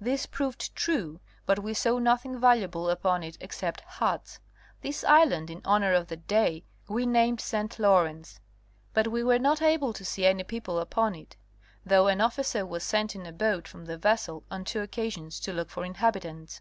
This 0.00 0.24
proved 0.24 0.76
true, 0.76 1.18
but 1.46 1.58
we 1.58 1.74
saw 1.74 1.98
nothing 1.98 2.38
valuable 2.38 2.88
upon 2.88 3.24
it 3.24 3.36
except 3.40 3.80
huts. 3.80 4.38
This 4.82 5.02
island 5.02 5.50
in 5.50 5.62
honor 5.64 5.92
of 5.94 6.06
the 6.06 6.16
day 6.16 6.62
we 6.88 7.06
named 7.06 7.40
St. 7.40 7.76
Lawrence, 7.80 8.38
but 8.92 9.08
we 9.08 9.24
were 9.24 9.40
not 9.40 9.60
able 9.62 9.92
to 9.92 10.04
see 10.04 10.26
any 10.26 10.44
people 10.44 10.78
upon 10.78 11.16
it, 11.16 11.34
though 11.84 12.06
an 12.06 12.20
officer 12.20 12.64
was 12.64 12.84
sent 12.84 13.16
in 13.16 13.26
a 13.26 13.32
boat 13.32 13.66
from 13.66 13.84
the 13.86 13.98
vessel 13.98 14.44
on 14.48 14.62
two 14.64 14.78
occa 14.86 15.10
sions 15.10 15.40
to 15.40 15.52
look 15.52 15.70
for 15.70 15.84
inhabitants. 15.84 16.60